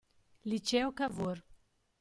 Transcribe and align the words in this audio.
Liceo 0.49 0.89
Cavour 0.97 1.37